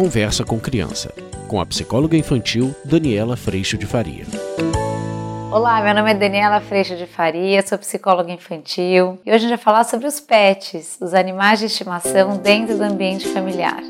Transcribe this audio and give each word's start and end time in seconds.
Conversa 0.00 0.46
com 0.46 0.58
Criança, 0.58 1.12
com 1.46 1.60
a 1.60 1.66
psicóloga 1.66 2.16
infantil 2.16 2.74
Daniela 2.82 3.36
Freixo 3.36 3.76
de 3.76 3.84
Faria. 3.84 4.24
Olá, 5.52 5.82
meu 5.82 5.94
nome 5.94 6.12
é 6.12 6.14
Daniela 6.14 6.58
Freixo 6.58 6.96
de 6.96 7.04
Faria, 7.04 7.60
sou 7.60 7.76
psicóloga 7.76 8.32
infantil 8.32 9.18
e 9.26 9.30
hoje 9.30 9.34
a 9.34 9.38
gente 9.40 9.50
vai 9.50 9.58
falar 9.58 9.84
sobre 9.84 10.06
os 10.06 10.18
pets, 10.18 10.96
os 11.02 11.12
animais 11.12 11.58
de 11.58 11.66
estimação 11.66 12.38
dentro 12.38 12.78
do 12.78 12.82
ambiente 12.82 13.28
familiar. 13.28 13.82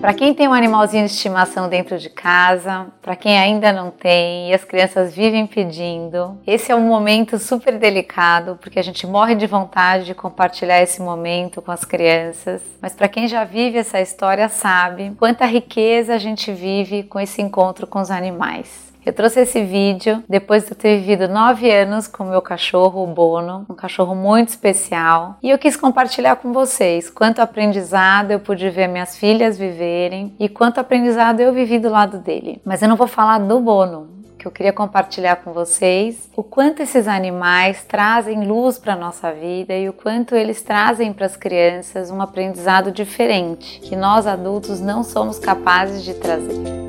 Para 0.00 0.14
quem 0.14 0.32
tem 0.32 0.48
um 0.48 0.54
animalzinho 0.54 1.04
de 1.04 1.12
estimação 1.12 1.68
dentro 1.68 1.98
de 1.98 2.08
casa, 2.08 2.86
para 3.02 3.14
quem 3.14 3.38
ainda 3.38 3.70
não 3.70 3.90
tem 3.90 4.48
e 4.48 4.54
as 4.54 4.64
crianças 4.64 5.14
vivem 5.14 5.46
pedindo, 5.46 6.38
esse 6.46 6.72
é 6.72 6.74
um 6.74 6.80
momento 6.80 7.38
super 7.38 7.78
delicado 7.78 8.58
porque 8.62 8.78
a 8.78 8.82
gente 8.82 9.06
morre 9.06 9.34
de 9.34 9.46
vontade 9.46 10.06
de 10.06 10.14
compartilhar 10.14 10.80
esse 10.80 11.02
momento 11.02 11.60
com 11.60 11.70
as 11.70 11.84
crianças. 11.84 12.62
Mas 12.80 12.94
para 12.94 13.08
quem 13.08 13.28
já 13.28 13.44
vive 13.44 13.76
essa 13.76 14.00
história 14.00 14.48
sabe 14.48 15.12
quanta 15.18 15.44
riqueza 15.44 16.14
a 16.14 16.18
gente 16.18 16.50
vive 16.50 17.02
com 17.02 17.20
esse 17.20 17.42
encontro 17.42 17.86
com 17.86 18.00
os 18.00 18.10
animais. 18.10 18.89
Eu 19.04 19.12
trouxe 19.14 19.40
esse 19.40 19.64
vídeo 19.64 20.22
depois 20.28 20.64
de 20.64 20.72
eu 20.72 20.76
ter 20.76 20.98
vivido 20.98 21.26
nove 21.26 21.70
anos 21.70 22.06
com 22.06 22.24
meu 22.24 22.42
cachorro, 22.42 23.02
o 23.02 23.06
Bono, 23.06 23.64
um 23.68 23.74
cachorro 23.74 24.14
muito 24.14 24.48
especial. 24.48 25.36
E 25.42 25.48
eu 25.48 25.58
quis 25.58 25.76
compartilhar 25.76 26.36
com 26.36 26.52
vocês 26.52 27.08
quanto 27.08 27.40
aprendizado 27.40 28.30
eu 28.30 28.40
pude 28.40 28.68
ver 28.68 28.88
minhas 28.88 29.16
filhas 29.16 29.58
viverem 29.58 30.34
e 30.38 30.48
quanto 30.48 30.80
aprendizado 30.80 31.40
eu 31.40 31.52
vivi 31.52 31.78
do 31.78 31.88
lado 31.88 32.18
dele. 32.18 32.60
Mas 32.64 32.82
eu 32.82 32.88
não 32.88 32.96
vou 32.96 33.06
falar 33.06 33.38
do 33.38 33.58
Bono, 33.60 34.08
que 34.38 34.46
eu 34.46 34.50
queria 34.50 34.72
compartilhar 34.72 35.36
com 35.36 35.52
vocês 35.52 36.28
o 36.36 36.42
quanto 36.42 36.82
esses 36.82 37.08
animais 37.08 37.84
trazem 37.84 38.46
luz 38.46 38.78
para 38.78 38.94
a 38.94 38.96
nossa 38.96 39.32
vida 39.32 39.74
e 39.74 39.88
o 39.88 39.92
quanto 39.92 40.34
eles 40.34 40.62
trazem 40.62 41.12
para 41.12 41.26
as 41.26 41.36
crianças 41.36 42.10
um 42.10 42.20
aprendizado 42.20 42.90
diferente 42.90 43.80
que 43.80 43.94
nós 43.94 44.26
adultos 44.26 44.80
não 44.80 45.02
somos 45.02 45.38
capazes 45.38 46.02
de 46.02 46.14
trazer. 46.14 46.79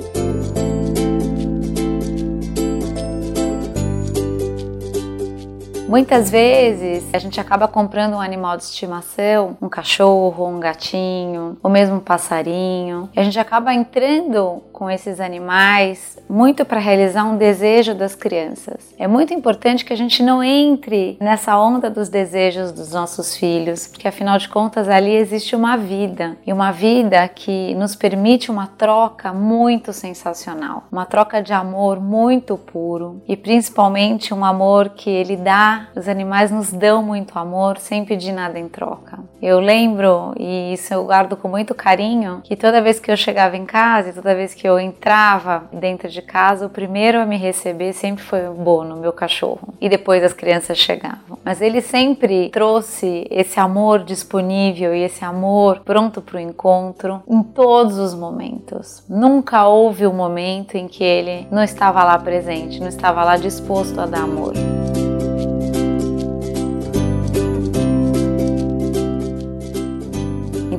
Muitas 5.92 6.31
vezes 6.31 7.03
a 7.11 7.20
gente 7.20 7.38
acaba 7.38 7.67
comprando 7.67 8.14
um 8.14 8.22
animal 8.22 8.56
de 8.56 8.64
estimação, 8.64 9.58
um 9.61 9.67
cachorro, 9.67 10.48
um 10.48 10.58
gatinho, 10.58 11.58
ou 11.61 11.70
mesmo 11.70 11.98
um 11.98 12.00
passarinho, 12.00 13.09
e 13.14 13.20
a 13.20 13.23
gente 13.25 13.38
acaba 13.38 13.73
entrando 13.73 14.64
com 14.72 14.89
esses 14.89 15.20
animais 15.20 16.17
muito 16.30 16.64
para 16.64 16.80
realizar 16.80 17.25
um 17.25 17.36
desejo 17.36 17.94
das 17.94 18.16
crianças. 18.16 18.95
É 18.98 19.06
muito 19.06 19.33
importante 19.33 19.83
que 19.83 19.92
a 19.92 19.98
gente 19.98 20.23
não 20.23 20.42
entre 20.42 21.17
nessa 21.20 21.59
onda 21.59 21.89
dos 21.89 22.08
desejos 22.08 22.72
dos 22.72 22.94
nossos 22.94 23.36
filhos, 23.36 23.86
porque 23.86 24.08
afinal 24.08 24.38
de 24.38 24.48
contas 24.48 24.88
ali 24.88 25.14
existe 25.14 25.58
uma 25.58 25.76
vida. 25.76 26.38
E 26.48 26.53
uma 26.53 26.72
vida 26.72 27.28
que 27.28 27.76
nos 27.76 27.98
permite 27.98 28.50
uma 28.50 28.66
troca 28.66 29.33
muito 29.33 29.92
sensacional, 29.92 30.86
uma 30.89 31.05
troca 31.05 31.44
de 31.44 31.52
amor 31.52 32.00
muito 32.00 32.58
puro. 32.58 33.22
E 33.28 33.36
principalmente 33.36 34.33
um 34.33 34.45
amor 34.45 34.92
que 34.92 35.09
ele 35.09 35.36
dá 35.36 35.81
os 35.96 36.08
animais 36.08 36.52
nos 36.52 36.72
dão 36.72 37.04
muito 37.04 37.38
amor 37.38 37.78
sem 37.78 38.06
pedir 38.06 38.32
nada 38.32 38.60
em 38.60 38.68
troca. 38.68 39.20
Eu 39.42 39.60
lembro, 39.60 40.34
e 40.38 40.73
isso 40.73 40.94
eu 40.94 41.04
guardo 41.06 41.36
com 41.36 41.48
muito 41.48 41.73
carinho, 41.73 42.42
que 42.44 42.56
toda 42.56 42.82
vez 42.82 43.00
que 43.00 43.12
eu 43.12 43.18
chegava 43.18 43.58
em 43.58 43.66
casa 43.66 44.10
e 44.10 44.14
toda 44.14 44.36
vez 44.36 44.54
que 44.54 44.68
eu 44.68 44.80
entrava 44.80 45.64
dentro 45.73 46.08
de 46.10 46.22
casa, 46.22 46.68
o 46.68 46.70
primeiro 46.70 47.20
a 47.20 47.26
me 47.26 47.38
receber 47.38 47.94
sempre 47.94 48.23
foi 48.23 48.48
o 48.48 48.54
Bono, 48.54 48.98
meu 48.98 49.12
cachorro. 49.12 49.73
E 49.82 49.90
depois 49.90 50.23
as 50.23 50.34
crianças 50.34 50.78
chegavam. 50.78 51.40
Mas 51.44 51.60
ele 51.60 51.82
sempre 51.82 52.50
trouxe 52.50 53.26
esse 53.32 53.60
amor 53.60 54.04
disponível 54.04 54.94
e 54.94 55.04
esse 55.04 55.26
amor 55.26 55.82
pronto 55.84 56.22
para 56.22 56.38
o 56.38 56.39
encontro 56.39 57.23
em 57.28 57.42
todos 57.42 57.98
os 57.98 58.14
momentos. 58.14 59.04
Nunca 59.10 59.66
houve 59.66 60.05
um 60.05 60.14
momento 60.14 60.76
em 60.76 60.88
que 60.88 61.04
ele 61.04 61.48
não 61.50 61.64
estava 61.64 62.04
lá 62.04 62.17
presente, 62.20 62.80
não 62.80 62.88
estava 62.88 63.23
lá 63.23 63.38
disposto 63.38 64.00
a 64.00 64.05
dar 64.05 64.22
amor. 64.22 64.54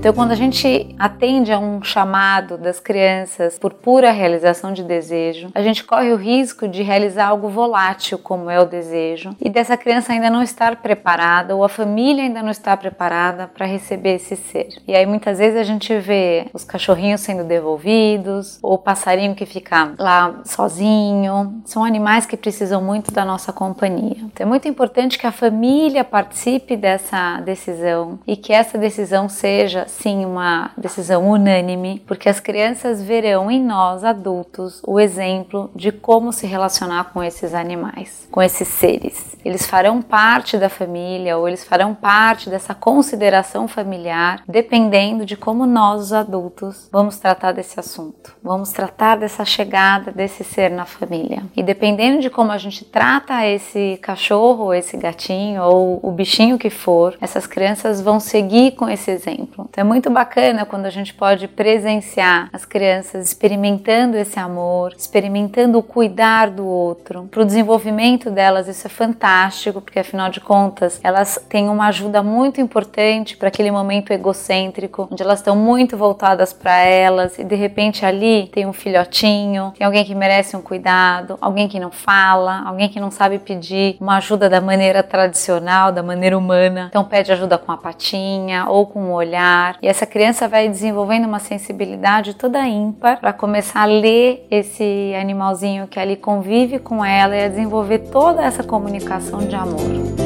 Então, 0.03 0.13
quando 0.13 0.33
a 0.33 0.35
gente 0.35 0.97
atende 0.99 1.53
a 1.53 1.61
um 1.61 1.81
chamado 1.81 2.59
das 2.59 2.81
crianças 2.81 3.57
por 3.57 3.73
pura 3.73 4.11
realização 4.11 4.73
de 4.73 4.83
desejo, 4.83 5.53
a 5.55 5.63
gente 5.63 5.85
corre 5.85 6.11
o 6.11 6.17
risco 6.17 6.67
de 6.67 6.83
realizar 6.83 7.29
algo 7.29 7.49
volátil, 7.49 8.19
como 8.19 8.51
é 8.51 8.59
o 8.59 8.65
desejo, 8.65 9.31
e 9.41 9.49
dessa 9.49 9.77
criança 9.77 10.13
ainda 10.13 10.29
não 10.29 10.43
estar 10.43 10.75
preparada 10.83 11.55
ou 11.55 11.63
a 11.63 11.69
família 11.69 12.25
ainda 12.25 12.43
não 12.43 12.51
está 12.51 12.77
preparada 12.77 13.47
para 13.47 13.65
receber 13.65 14.17
esse 14.17 14.35
ser. 14.35 14.71
E 14.89 14.97
aí 14.97 15.07
muitas 15.07 15.39
vezes 15.39 15.57
a 15.57 15.63
gente 15.63 15.97
vê 15.97 16.47
os 16.53 16.65
cachorrinhos 16.65 17.21
sendo 17.21 17.45
devolvidos, 17.45 18.59
ou 18.61 18.73
o 18.73 18.79
passarinho 18.79 19.37
que 19.37 19.47
fica 19.47 19.95
lá 20.01 20.41
sozinho. 20.45 21.63
São 21.65 21.85
animais 21.85 22.27
que 22.27 22.37
precisam 22.37 22.83
muito 22.83 23.13
da 23.13 23.25
nossa 23.25 23.53
companhia. 23.53 24.17
Então 24.19 24.45
é 24.45 24.49
muito 24.49 24.67
importante 24.67 25.17
que 25.17 25.29
a 25.29 25.33
família 25.33 26.03
participe 26.03 26.77
dessa 26.77 27.41
decisão 27.43 28.19
e 28.27 28.37
que 28.37 28.53
essa 28.53 28.77
decisão 28.77 29.29
seja 29.29 29.87
sim 30.01 30.25
uma 30.25 30.71
decisão 30.77 31.29
unânime, 31.29 32.03
porque 32.07 32.29
as 32.29 32.41
crianças 32.41 33.03
verão 33.03 33.51
em 33.51 33.63
nós, 33.63 34.05
adultos, 34.05 34.81
o 34.87 34.99
exemplo 34.99 35.71
de 35.75 35.93
como 35.93 36.33
se 36.33 36.47
relacionar 36.47 37.13
com 37.13 37.23
esses 37.23 37.55
animais, 37.55 38.27
com 38.31 38.43
esses 38.43 38.69
seres. 38.69 39.37
Eles 39.45 39.67
farão 39.67 40.01
parte 40.01 40.57
da 40.57 40.69
família 40.69 41.37
ou 41.37 41.49
eles 41.49 41.65
farão 41.65 41.95
parte 41.95 42.49
dessa 42.49 42.75
consideração 42.75 43.67
familiar, 43.69 44.43
dependendo 44.49 45.25
de 45.25 45.37
como 45.37 45.67
nós, 45.67 46.03
os 46.03 46.13
adultos, 46.13 46.89
vamos 46.91 47.19
tratar 47.19 47.53
desse 47.53 47.79
assunto. 47.79 48.35
Vamos 48.43 48.71
tratar 48.71 49.17
dessa 49.17 49.45
chegada 49.45 50.13
desse 50.13 50.45
ser 50.45 50.71
na 50.71 50.85
família. 50.85 51.43
E 51.57 51.63
dependendo 51.63 52.21
de 52.21 52.31
como 52.31 52.53
a 52.53 52.59
gente 52.59 52.85
trata 52.85 53.47
esse 53.47 53.99
cachorro, 54.03 54.73
esse 54.73 54.97
gatinho 54.97 55.63
ou 55.63 56.01
o 56.03 56.11
bichinho 56.13 56.59
que 56.59 56.71
for, 56.71 57.17
essas 57.21 57.47
crianças 57.47 58.01
vão 58.01 58.19
seguir 58.21 58.73
com 58.73 58.89
esse 58.89 59.11
exemplo. 59.11 59.67
Então, 59.69 59.82
é 59.83 59.85
muito 59.85 60.09
bacana 60.11 60.65
quando 60.65 60.87
a 60.87 60.91
gente 60.91 61.13
pode 61.13 61.49
presenciar 61.49 62.49
as 62.53 62.65
crianças 62.65 63.27
experimentando 63.27 64.17
esse 64.17 64.39
amor, 64.39 64.95
experimentando 64.97 65.77
o 65.77 65.83
cuidar 65.83 66.51
do 66.51 66.65
outro. 66.65 67.25
Para 67.29 67.43
o 67.43 67.45
desenvolvimento 67.45 68.31
delas, 68.31 68.69
isso 68.69 68.87
é 68.87 68.91
fantástico, 68.91 69.81
porque 69.81 69.99
afinal 69.99 70.31
de 70.31 70.41
contas, 70.41 71.01
elas 71.03 71.37
têm 71.49 71.69
uma 71.69 71.89
ajuda 71.89 72.23
muito 72.23 72.61
importante 72.61 73.37
para 73.37 73.49
aquele 73.49 73.73
momento 73.73 74.13
egocêntrico, 74.13 75.09
onde 75.11 75.21
elas 75.21 75.41
estão 75.41 75.57
muito 75.57 75.97
voltadas 75.97 76.53
para 76.53 76.79
elas 76.79 77.37
e 77.41 77.43
de 77.43 77.57
repente 77.57 78.07
ali 78.07 78.47
tem 78.53 78.65
um 78.65 78.73
filhotinho, 78.73 79.73
tem 79.77 79.85
alguém 79.85 80.05
que 80.05 80.15
merece 80.15 80.57
um 80.57 80.63
cuidado, 80.63 81.37
alguém 81.41 81.67
que 81.67 81.81
não 81.81 81.91
fala, 81.91 82.63
alguém 82.65 82.89
que 82.89 83.01
não 83.01 83.11
sabe 83.11 83.41
pedir 83.41 83.97
uma 84.01 84.19
ajuda 84.19 84.49
da 84.49 84.61
maneira 84.61 85.03
tradicional, 85.03 85.91
da 85.91 86.05
maneira 86.05 86.39
humana. 86.39 86.87
Então 86.89 87.03
pede 87.03 87.33
ajuda 87.33 87.59
com 87.59 87.73
a 87.73 87.77
patinha 87.77 88.67
ou 88.69 88.87
com 88.87 89.07
o 89.07 89.13
olhar 89.13 89.72
e 89.81 89.89
essa 89.89 90.07
criança 90.07 90.49
vai 90.49 90.69
desenvolvendo 90.69 91.27
uma 91.27 91.39
sensibilidade 91.39 92.35
toda 92.35 92.67
ímpar 92.67 93.21
para 93.21 93.33
começar 93.33 93.83
a 93.83 93.87
ler 93.87 94.47
esse 94.51 95.13
animalzinho 95.21 95.87
que 95.87 95.99
ali 95.99 96.17
convive 96.17 96.79
com 96.79 97.05
ela 97.05 97.35
e 97.37 97.45
a 97.45 97.49
desenvolver 97.49 97.99
toda 98.11 98.43
essa 98.43 98.63
comunicação 98.63 99.41
de 99.41 99.55
amor. 99.55 100.22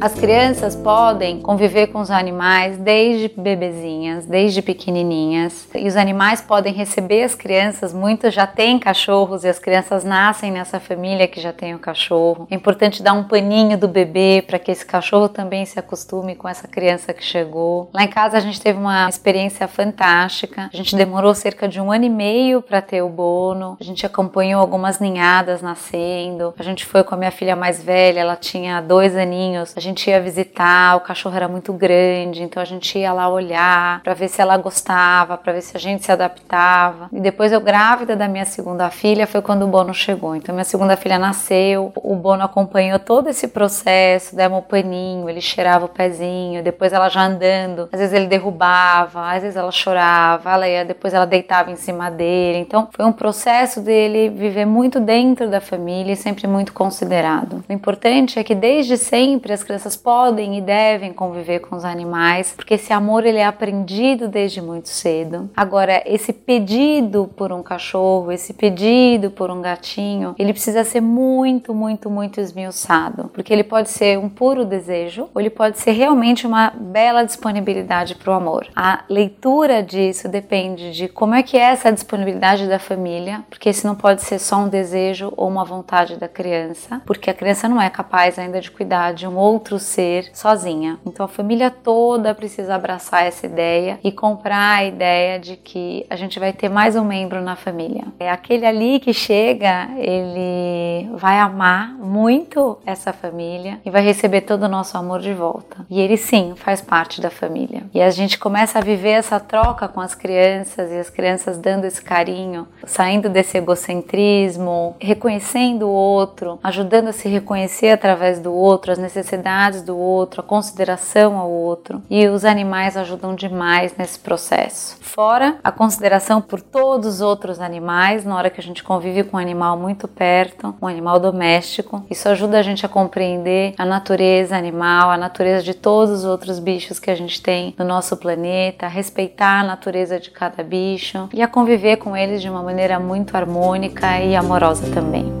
As 0.00 0.14
crianças 0.14 0.74
podem 0.74 1.42
conviver 1.42 1.88
com 1.88 2.00
os 2.00 2.10
animais 2.10 2.78
desde 2.78 3.28
bebezinhas, 3.28 4.24
desde 4.24 4.62
pequenininhas. 4.62 5.68
E 5.74 5.86
os 5.86 5.94
animais 5.94 6.40
podem 6.40 6.72
receber 6.72 7.22
as 7.22 7.34
crianças. 7.34 7.92
Muitos 7.92 8.32
já 8.32 8.46
têm 8.46 8.78
cachorros 8.78 9.44
e 9.44 9.48
as 9.48 9.58
crianças 9.58 10.02
nascem 10.02 10.50
nessa 10.50 10.80
família 10.80 11.28
que 11.28 11.38
já 11.38 11.52
tem 11.52 11.74
o 11.74 11.78
cachorro. 11.78 12.48
É 12.50 12.54
importante 12.54 13.02
dar 13.02 13.12
um 13.12 13.24
paninho 13.24 13.76
do 13.76 13.86
bebê 13.86 14.42
para 14.46 14.58
que 14.58 14.70
esse 14.70 14.86
cachorro 14.86 15.28
também 15.28 15.66
se 15.66 15.78
acostume 15.78 16.34
com 16.34 16.48
essa 16.48 16.66
criança 16.66 17.12
que 17.12 17.22
chegou. 17.22 17.90
Lá 17.92 18.02
em 18.02 18.08
casa 18.08 18.38
a 18.38 18.40
gente 18.40 18.58
teve 18.58 18.78
uma 18.78 19.06
experiência 19.06 19.68
fantástica. 19.68 20.70
A 20.72 20.76
gente 20.76 20.96
demorou 20.96 21.34
cerca 21.34 21.68
de 21.68 21.78
um 21.78 21.92
ano 21.92 22.06
e 22.06 22.10
meio 22.10 22.62
para 22.62 22.80
ter 22.80 23.02
o 23.02 23.08
Bono. 23.10 23.76
A 23.78 23.84
gente 23.84 24.06
acompanhou 24.06 24.62
algumas 24.62 24.98
ninhadas 24.98 25.60
nascendo. 25.60 26.54
A 26.58 26.62
gente 26.62 26.86
foi 26.86 27.04
com 27.04 27.14
a 27.14 27.18
minha 27.18 27.30
filha 27.30 27.54
mais 27.54 27.82
velha, 27.82 28.20
ela 28.20 28.36
tinha 28.36 28.80
dois 28.80 29.14
aninhos. 29.14 29.74
A 29.76 29.80
gente 29.80 29.89
gente 29.90 30.08
ia 30.08 30.20
visitar, 30.20 30.96
o 30.96 31.00
cachorro 31.00 31.36
era 31.36 31.48
muito 31.48 31.72
grande, 31.72 32.42
então 32.42 32.62
a 32.62 32.66
gente 32.66 32.98
ia 32.98 33.12
lá 33.12 33.28
olhar 33.28 34.02
para 34.02 34.14
ver 34.14 34.28
se 34.28 34.40
ela 34.40 34.56
gostava, 34.56 35.36
para 35.36 35.52
ver 35.52 35.62
se 35.62 35.76
a 35.76 35.80
gente 35.80 36.04
se 36.04 36.12
adaptava. 36.12 37.08
E 37.12 37.20
depois 37.20 37.52
eu 37.52 37.60
grávida 37.60 38.16
da 38.16 38.28
minha 38.28 38.44
segunda 38.44 38.88
filha 38.90 39.26
foi 39.26 39.42
quando 39.42 39.64
o 39.64 39.68
Bono 39.68 39.92
chegou. 39.92 40.34
Então 40.34 40.54
minha 40.54 40.64
segunda 40.64 40.96
filha 40.96 41.18
nasceu, 41.18 41.92
o 41.96 42.14
Bono 42.14 42.42
acompanhou 42.42 42.98
todo 42.98 43.28
esse 43.28 43.48
processo, 43.48 44.34
demos 44.34 44.60
o 44.60 44.62
paninho, 44.62 45.28
ele 45.28 45.40
cheirava 45.40 45.84
o 45.84 45.88
pezinho, 45.88 46.62
depois 46.62 46.92
ela 46.92 47.08
já 47.08 47.26
andando, 47.26 47.88
às 47.92 47.98
vezes 47.98 48.14
ele 48.14 48.26
derrubava, 48.26 49.30
às 49.30 49.42
vezes 49.42 49.56
ela 49.56 49.72
chorava, 49.72 50.52
ela 50.52 50.68
ia, 50.68 50.84
depois 50.84 51.12
ela 51.12 51.26
deitava 51.26 51.70
em 51.70 51.76
cima 51.76 52.10
dele. 52.10 52.58
Então 52.58 52.88
foi 52.92 53.04
um 53.04 53.12
processo 53.12 53.80
dele 53.80 54.30
viver 54.30 54.64
muito 54.64 55.00
dentro 55.00 55.48
da 55.50 55.60
família 55.60 56.12
e 56.12 56.16
sempre 56.16 56.46
muito 56.46 56.72
considerado. 56.72 57.64
O 57.68 57.72
importante 57.72 58.38
é 58.38 58.44
que 58.44 58.54
desde 58.54 58.96
sempre 58.96 59.52
as 59.52 59.64
crianças 59.64 59.79
podem 59.96 60.58
e 60.58 60.60
devem 60.60 61.12
conviver 61.12 61.60
com 61.60 61.76
os 61.76 61.84
animais, 61.84 62.52
porque 62.54 62.74
esse 62.74 62.92
amor 62.92 63.24
ele 63.24 63.38
é 63.38 63.44
aprendido 63.44 64.28
desde 64.28 64.60
muito 64.60 64.88
cedo. 64.88 65.50
Agora, 65.56 66.02
esse 66.06 66.32
pedido 66.32 67.30
por 67.36 67.52
um 67.52 67.62
cachorro, 67.62 68.32
esse 68.32 68.52
pedido 68.52 69.30
por 69.30 69.50
um 69.50 69.60
gatinho, 69.60 70.34
ele 70.38 70.52
precisa 70.52 70.84
ser 70.84 71.00
muito, 71.00 71.74
muito, 71.74 72.10
muito 72.10 72.40
esmiuçado, 72.40 73.30
porque 73.32 73.52
ele 73.52 73.64
pode 73.64 73.90
ser 73.90 74.18
um 74.18 74.28
puro 74.28 74.64
desejo 74.64 75.28
ou 75.34 75.40
ele 75.40 75.50
pode 75.50 75.78
ser 75.78 75.92
realmente 75.92 76.46
uma 76.46 76.70
bela 76.70 77.24
disponibilidade 77.24 78.14
para 78.14 78.32
o 78.32 78.36
amor. 78.36 78.66
A 78.74 79.04
leitura 79.08 79.82
disso 79.82 80.28
depende 80.28 80.92
de 80.92 81.08
como 81.08 81.34
é 81.34 81.42
que 81.42 81.56
é 81.56 81.60
essa 81.60 81.92
disponibilidade 81.92 82.66
da 82.66 82.78
família, 82.78 83.44
porque 83.48 83.68
esse 83.68 83.86
não 83.86 83.94
pode 83.94 84.22
ser 84.22 84.38
só 84.38 84.56
um 84.58 84.68
desejo 84.68 85.32
ou 85.36 85.48
uma 85.48 85.64
vontade 85.64 86.16
da 86.16 86.28
criança, 86.28 87.02
porque 87.06 87.30
a 87.30 87.34
criança 87.34 87.68
não 87.68 87.80
é 87.80 87.90
capaz 87.90 88.38
ainda 88.38 88.60
de 88.60 88.70
cuidar 88.70 89.12
de 89.12 89.26
um 89.26 89.36
outro 89.36 89.69
ser 89.78 90.30
sozinha. 90.34 90.98
Então 91.06 91.24
a 91.24 91.28
família 91.28 91.70
toda 91.70 92.34
precisa 92.34 92.74
abraçar 92.74 93.24
essa 93.24 93.46
ideia 93.46 93.98
e 94.02 94.10
comprar 94.10 94.78
a 94.78 94.84
ideia 94.84 95.38
de 95.38 95.56
que 95.56 96.06
a 96.08 96.16
gente 96.16 96.38
vai 96.38 96.52
ter 96.52 96.68
mais 96.68 96.96
um 96.96 97.04
membro 97.04 97.40
na 97.40 97.56
família. 97.56 98.04
É 98.18 98.30
aquele 98.30 98.66
ali 98.66 99.00
que 99.00 99.12
chega, 99.12 99.88
ele 99.96 101.08
vai 101.14 101.38
amar 101.38 101.94
muito 101.94 102.78
essa 102.84 103.12
família 103.12 103.80
e 103.84 103.90
vai 103.90 104.02
receber 104.02 104.42
todo 104.42 104.64
o 104.64 104.68
nosso 104.68 104.96
amor 104.96 105.20
de 105.20 105.32
volta. 105.32 105.84
E 105.88 106.00
ele 106.00 106.16
sim 106.16 106.54
faz 106.56 106.80
parte 106.80 107.20
da 107.20 107.30
família. 107.30 107.82
E 107.94 108.00
a 108.00 108.10
gente 108.10 108.38
começa 108.38 108.78
a 108.78 108.82
viver 108.82 109.10
essa 109.10 109.38
troca 109.38 109.88
com 109.88 110.00
as 110.00 110.14
crianças 110.14 110.90
e 110.90 110.98
as 110.98 111.10
crianças 111.10 111.58
dando 111.58 111.84
esse 111.84 112.02
carinho, 112.02 112.66
saindo 112.86 113.28
desse 113.28 113.58
egocentrismo, 113.58 114.96
reconhecendo 114.98 115.86
o 115.86 115.92
outro, 115.92 116.58
ajudando 116.62 117.08
a 117.08 117.12
se 117.12 117.28
reconhecer 117.28 117.90
através 117.90 118.38
do 118.38 118.52
outro, 118.52 118.92
as 118.92 118.98
necessidades 118.98 119.59
do 119.82 119.96
outro, 119.96 120.40
a 120.40 120.44
consideração 120.44 121.36
ao 121.36 121.50
outro. 121.50 122.02
E 122.08 122.26
os 122.28 122.44
animais 122.44 122.96
ajudam 122.96 123.34
demais 123.34 123.94
nesse 123.96 124.18
processo. 124.18 124.96
Fora 125.00 125.58
a 125.62 125.70
consideração 125.70 126.40
por 126.40 126.60
todos 126.60 127.16
os 127.16 127.20
outros 127.20 127.60
animais, 127.60 128.24
na 128.24 128.36
hora 128.36 128.50
que 128.50 128.60
a 128.60 128.62
gente 128.62 128.82
convive 128.82 129.24
com 129.24 129.36
um 129.36 129.40
animal 129.40 129.76
muito 129.76 130.08
perto, 130.08 130.74
um 130.80 130.86
animal 130.86 131.20
doméstico, 131.20 132.04
isso 132.10 132.28
ajuda 132.28 132.58
a 132.58 132.62
gente 132.62 132.84
a 132.86 132.88
compreender 132.88 133.74
a 133.76 133.84
natureza 133.84 134.56
animal, 134.56 135.10
a 135.10 135.16
natureza 135.16 135.62
de 135.62 135.74
todos 135.74 136.10
os 136.20 136.24
outros 136.24 136.58
bichos 136.58 136.98
que 136.98 137.10
a 137.10 137.14
gente 137.14 137.42
tem 137.42 137.74
no 137.78 137.84
nosso 137.84 138.16
planeta, 138.16 138.86
a 138.86 138.88
respeitar 138.88 139.60
a 139.60 139.64
natureza 139.64 140.18
de 140.18 140.30
cada 140.30 140.62
bicho 140.62 141.28
e 141.32 141.42
a 141.42 141.48
conviver 141.48 141.96
com 141.96 142.16
eles 142.16 142.40
de 142.40 142.48
uma 142.48 142.62
maneira 142.62 142.98
muito 142.98 143.36
harmônica 143.36 144.20
e 144.20 144.36
amorosa 144.36 144.90
também. 144.92 145.39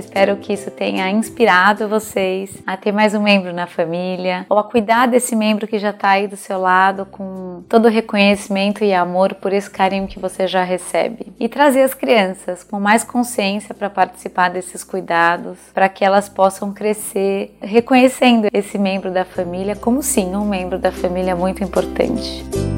Espero 0.00 0.36
que 0.36 0.52
isso 0.52 0.70
tenha 0.70 1.08
inspirado 1.10 1.88
vocês 1.88 2.60
a 2.66 2.76
ter 2.76 2.90
mais 2.90 3.14
um 3.14 3.22
membro 3.22 3.52
na 3.52 3.66
família 3.66 4.46
ou 4.48 4.58
a 4.58 4.64
cuidar 4.64 5.06
desse 5.06 5.36
membro 5.36 5.66
que 5.66 5.78
já 5.78 5.90
está 5.90 6.10
aí 6.10 6.26
do 6.26 6.36
seu 6.36 6.58
lado 6.60 7.06
com 7.06 7.62
todo 7.68 7.86
o 7.86 7.90
reconhecimento 7.90 8.82
e 8.82 8.92
amor 8.92 9.34
por 9.34 9.52
esse 9.52 9.70
carinho 9.70 10.08
que 10.08 10.18
você 10.18 10.46
já 10.46 10.64
recebe. 10.64 11.32
E 11.38 11.48
trazer 11.48 11.82
as 11.82 11.94
crianças 11.94 12.64
com 12.64 12.80
mais 12.80 13.04
consciência 13.04 13.74
para 13.74 13.90
participar 13.90 14.48
desses 14.48 14.82
cuidados, 14.82 15.58
para 15.72 15.88
que 15.88 16.04
elas 16.04 16.28
possam 16.28 16.72
crescer 16.72 17.56
reconhecendo 17.60 18.48
esse 18.52 18.78
membro 18.78 19.10
da 19.10 19.24
família 19.24 19.76
como 19.76 20.02
sim 20.02 20.34
um 20.34 20.44
membro 20.44 20.78
da 20.78 20.90
família 20.90 21.36
muito 21.36 21.62
importante. 21.62 22.69